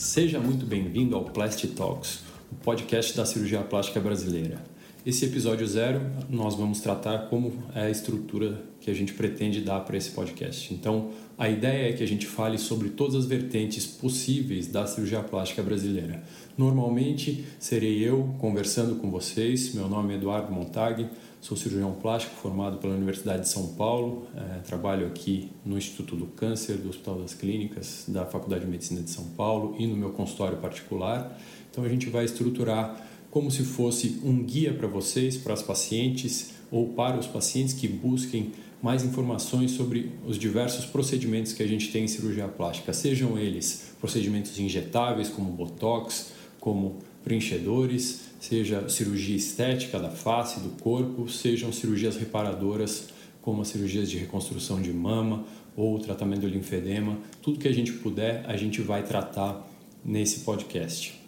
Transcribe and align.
Seja 0.00 0.40
muito 0.40 0.64
bem-vindo 0.64 1.14
ao 1.14 1.26
Plastic 1.26 1.74
Talks, 1.74 2.20
o 2.50 2.54
podcast 2.54 3.14
da 3.14 3.26
cirurgia 3.26 3.60
plástica 3.60 4.00
brasileira. 4.00 4.56
Esse 5.04 5.24
episódio 5.24 5.66
zero, 5.66 6.02
nós 6.28 6.54
vamos 6.54 6.82
tratar 6.82 7.30
como 7.30 7.54
é 7.74 7.84
a 7.84 7.90
estrutura 7.90 8.62
que 8.82 8.90
a 8.90 8.94
gente 8.94 9.14
pretende 9.14 9.62
dar 9.62 9.80
para 9.80 9.96
esse 9.96 10.10
podcast. 10.10 10.74
Então, 10.74 11.08
a 11.38 11.48
ideia 11.48 11.88
é 11.88 11.92
que 11.94 12.02
a 12.02 12.06
gente 12.06 12.26
fale 12.26 12.58
sobre 12.58 12.90
todas 12.90 13.14
as 13.14 13.24
vertentes 13.24 13.86
possíveis 13.86 14.66
da 14.66 14.86
cirurgia 14.86 15.22
plástica 15.22 15.62
brasileira. 15.62 16.22
Normalmente, 16.56 17.46
serei 17.58 18.06
eu 18.06 18.34
conversando 18.38 18.96
com 18.96 19.10
vocês. 19.10 19.74
Meu 19.74 19.88
nome 19.88 20.12
é 20.12 20.16
Eduardo 20.18 20.52
Montag, 20.52 21.08
Sou 21.40 21.56
cirurgião 21.56 21.92
plástico 21.92 22.34
formado 22.34 22.76
pela 22.76 22.94
Universidade 22.94 23.42
de 23.42 23.48
São 23.48 23.68
Paulo, 23.68 24.26
é, 24.36 24.58
trabalho 24.58 25.06
aqui 25.06 25.50
no 25.64 25.78
Instituto 25.78 26.14
do 26.14 26.26
Câncer, 26.26 26.76
do 26.76 26.90
Hospital 26.90 27.18
das 27.20 27.32
Clínicas, 27.32 28.04
da 28.06 28.26
Faculdade 28.26 28.66
de 28.66 28.70
Medicina 28.70 29.00
de 29.00 29.08
São 29.08 29.24
Paulo 29.24 29.74
e 29.78 29.86
no 29.86 29.96
meu 29.96 30.10
consultório 30.10 30.58
particular. 30.58 31.40
Então 31.70 31.82
a 31.82 31.88
gente 31.88 32.10
vai 32.10 32.26
estruturar 32.26 33.09
como 33.30 33.50
se 33.50 33.62
fosse 33.62 34.20
um 34.24 34.42
guia 34.42 34.74
para 34.74 34.88
vocês, 34.88 35.36
para 35.36 35.54
as 35.54 35.62
pacientes 35.62 36.50
ou 36.70 36.88
para 36.88 37.18
os 37.18 37.26
pacientes 37.26 37.74
que 37.74 37.86
busquem 37.86 38.52
mais 38.82 39.04
informações 39.04 39.72
sobre 39.72 40.10
os 40.26 40.38
diversos 40.38 40.86
procedimentos 40.86 41.52
que 41.52 41.62
a 41.62 41.66
gente 41.66 41.92
tem 41.92 42.04
em 42.04 42.08
cirurgia 42.08 42.48
plástica, 42.48 42.92
sejam 42.92 43.38
eles 43.38 43.92
procedimentos 44.00 44.58
injetáveis 44.58 45.28
como 45.28 45.52
botox, 45.52 46.32
como 46.58 46.98
preenchedores, 47.22 48.22
seja 48.40 48.88
cirurgia 48.88 49.36
estética 49.36 49.98
da 49.98 50.10
face, 50.10 50.60
do 50.60 50.70
corpo, 50.82 51.28
sejam 51.28 51.70
cirurgias 51.72 52.16
reparadoras, 52.16 53.08
como 53.42 53.62
as 53.62 53.68
cirurgias 53.68 54.10
de 54.10 54.18
reconstrução 54.18 54.80
de 54.80 54.92
mama 54.92 55.44
ou 55.76 55.98
tratamento 55.98 56.42
do 56.42 56.48
linfedema, 56.48 57.18
tudo 57.42 57.58
que 57.58 57.68
a 57.68 57.72
gente 57.72 57.92
puder, 57.92 58.44
a 58.46 58.56
gente 58.56 58.80
vai 58.80 59.02
tratar 59.02 59.66
nesse 60.04 60.40
podcast. 60.40 61.19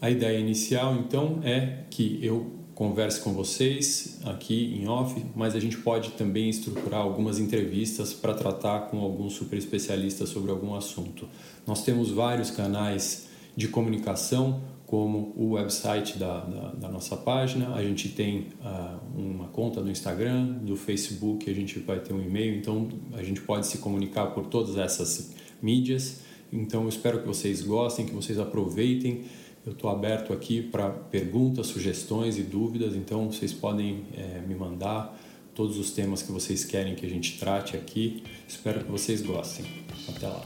A 0.00 0.10
ideia 0.10 0.38
inicial, 0.38 0.94
então, 0.96 1.40
é 1.42 1.84
que 1.90 2.18
eu 2.22 2.52
converse 2.74 3.20
com 3.20 3.32
vocês 3.32 4.20
aqui 4.24 4.74
em 4.76 4.88
off, 4.88 5.24
mas 5.34 5.54
a 5.54 5.60
gente 5.60 5.78
pode 5.78 6.10
também 6.10 6.50
estruturar 6.50 7.00
algumas 7.00 7.38
entrevistas 7.38 8.12
para 8.12 8.34
tratar 8.34 8.88
com 8.88 9.00
alguns 9.00 9.34
super 9.34 9.56
especialistas 9.56 10.28
sobre 10.28 10.50
algum 10.50 10.74
assunto. 10.74 11.28
Nós 11.66 11.84
temos 11.84 12.10
vários 12.10 12.50
canais 12.50 13.28
de 13.56 13.68
comunicação, 13.68 14.60
como 14.86 15.32
o 15.36 15.52
website 15.52 16.18
da, 16.18 16.40
da, 16.40 16.72
da 16.72 16.88
nossa 16.88 17.16
página, 17.16 17.74
a 17.74 17.82
gente 17.82 18.10
tem 18.10 18.48
uh, 18.60 19.18
uma 19.18 19.48
conta 19.48 19.80
no 19.80 19.90
Instagram, 19.90 20.58
do 20.58 20.76
Facebook, 20.76 21.50
a 21.50 21.54
gente 21.54 21.78
vai 21.78 22.00
ter 22.00 22.12
um 22.12 22.22
e-mail, 22.22 22.54
então 22.54 22.88
a 23.14 23.22
gente 23.22 23.40
pode 23.40 23.66
se 23.66 23.78
comunicar 23.78 24.26
por 24.26 24.46
todas 24.46 24.76
essas 24.76 25.34
mídias. 25.62 26.20
Então 26.52 26.82
eu 26.82 26.88
espero 26.88 27.20
que 27.20 27.26
vocês 27.26 27.62
gostem, 27.62 28.06
que 28.06 28.14
vocês 28.14 28.38
aproveitem. 28.38 29.24
Eu 29.66 29.72
estou 29.72 29.90
aberto 29.90 30.32
aqui 30.32 30.62
para 30.62 30.90
perguntas, 30.90 31.68
sugestões 31.68 32.36
e 32.36 32.42
dúvidas, 32.42 32.94
então 32.94 33.32
vocês 33.32 33.52
podem 33.52 34.04
é, 34.14 34.40
me 34.46 34.54
mandar 34.54 35.18
todos 35.54 35.78
os 35.78 35.90
temas 35.90 36.22
que 36.22 36.30
vocês 36.30 36.64
querem 36.64 36.94
que 36.94 37.06
a 37.06 37.08
gente 37.08 37.38
trate 37.38 37.76
aqui. 37.76 38.22
Espero 38.46 38.84
que 38.84 38.90
vocês 38.90 39.22
gostem. 39.22 39.64
Até 40.08 40.28
lá. 40.28 40.42